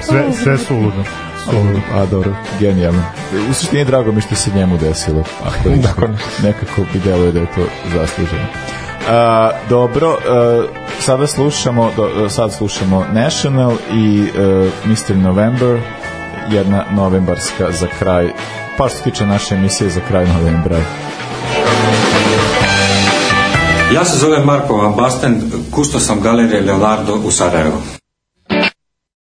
sve, 0.00 0.24
sve 0.42 0.58
su 0.58 0.74
ludo. 0.74 0.90
Suludo. 0.90 1.25
A 1.94 2.06
dobro, 2.10 2.36
genijalno. 2.60 3.02
U 3.50 3.54
suštini 3.54 3.84
drago 3.84 4.12
mi 4.12 4.20
što 4.20 4.34
se 4.34 4.50
njemu 4.54 4.78
desilo. 4.78 5.24
Ako 5.44 5.68
Tako 5.88 6.00
ne. 6.00 6.18
nekako 6.42 6.82
bi 6.92 6.98
deluje 6.98 7.32
da 7.32 7.40
je 7.40 7.46
to 7.46 7.66
zasluženo. 7.94 8.46
A, 9.08 9.50
dobro, 9.68 10.18
a, 10.28 10.66
sada 11.00 11.26
slušamo 11.26 11.90
do, 11.96 12.28
sad 12.28 12.52
slušamo 12.52 13.04
National 13.12 13.72
i 13.92 14.20
uh, 14.20 14.90
Mr. 14.90 15.16
November 15.16 15.80
jedna 16.50 16.84
novembarska 16.90 17.72
za 17.72 17.86
kraj 17.98 18.32
pa 18.78 18.88
što 18.88 18.98
tiče 19.04 19.26
naše 19.26 19.54
emisije 19.54 19.90
za 19.90 20.00
kraj 20.08 20.26
novembra 20.26 20.76
Ja 23.94 24.04
se 24.04 24.18
zovem 24.18 24.44
Marko 24.44 24.76
Van 24.76 24.94
Basten, 24.96 25.42
kusto 25.70 26.00
sam 26.00 26.20
galerije 26.20 26.62
Leonardo 26.62 27.14
u 27.24 27.30
Sarajevu. 27.30 27.95